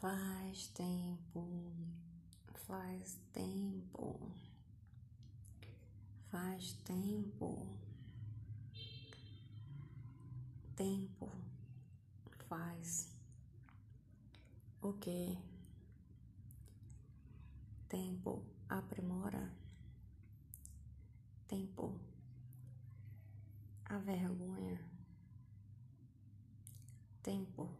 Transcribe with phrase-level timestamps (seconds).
[0.00, 1.46] Faz tempo,
[2.66, 4.32] faz tempo,
[6.30, 7.66] faz tempo,
[10.74, 11.30] tempo
[12.48, 13.14] faz
[14.80, 15.38] o que?
[17.86, 19.52] Tempo aprimora,
[21.46, 22.00] tempo
[23.84, 24.80] a vergonha,
[27.22, 27.70] tempo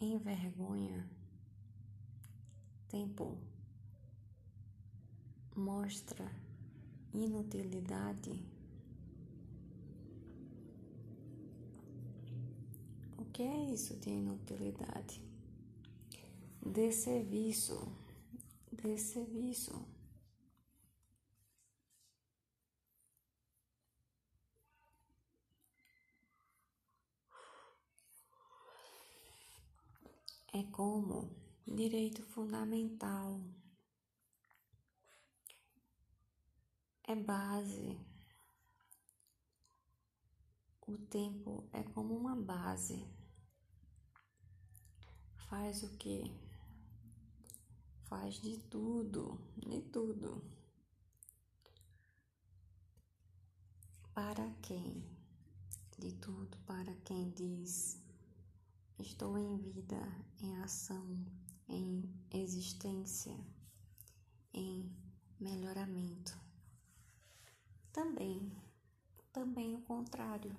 [0.00, 1.21] envergonha
[2.92, 3.38] tempo
[5.56, 6.30] mostra
[7.14, 8.44] inutilidade.
[13.16, 15.24] O que é isso de inutilidade?
[16.64, 17.80] De serviço,
[18.70, 19.72] de serviço.
[30.52, 33.40] É como direito fundamental,
[37.04, 37.98] é base.
[40.86, 43.06] O tempo é como uma base.
[45.48, 46.24] Faz o que?
[48.04, 50.42] Faz de tudo, de tudo.
[54.14, 55.02] Para quem?
[55.98, 58.02] De tudo para quem diz:
[58.98, 60.00] Estou em vida,
[60.40, 61.24] em ação,
[61.72, 63.34] em existência,
[64.52, 64.94] em
[65.40, 66.38] melhoramento.
[67.90, 68.52] Também,
[69.32, 70.54] também o contrário,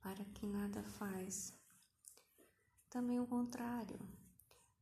[0.00, 1.54] para quem nada faz.
[2.88, 4.00] Também o contrário,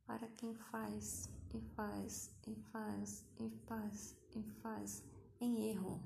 [0.05, 5.03] para quem faz e faz e faz e faz e faz
[5.39, 6.01] em erro,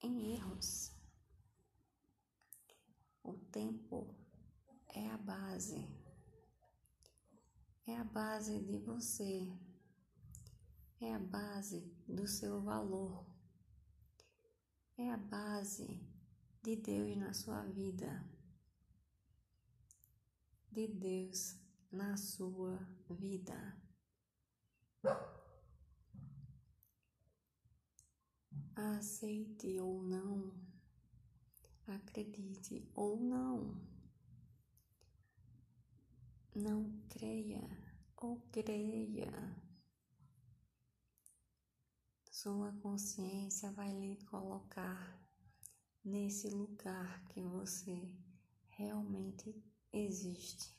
[0.00, 0.92] em erros.
[3.24, 4.14] O tempo
[4.94, 5.88] é a base
[7.86, 9.52] é a base de você,
[11.00, 13.26] é a base do seu valor,
[14.96, 16.00] é a base
[16.62, 18.24] de Deus na sua vida,
[20.70, 21.56] de Deus
[21.90, 22.76] na sua
[23.08, 23.76] vida.
[28.74, 30.54] Aceite ou não,
[31.86, 33.99] acredite ou não
[36.54, 37.62] não creia
[38.16, 39.30] ou creia.
[42.30, 45.20] Sua consciência vai lhe colocar
[46.04, 48.10] nesse lugar que você
[48.68, 49.54] realmente
[49.92, 50.74] existe.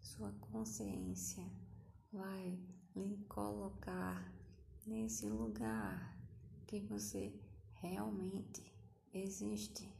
[0.00, 1.44] Sua consciência
[2.12, 2.58] vai
[2.94, 4.32] lhe colocar
[4.86, 6.16] nesse lugar
[6.66, 7.38] que você
[7.74, 8.64] realmente
[9.12, 9.95] existe.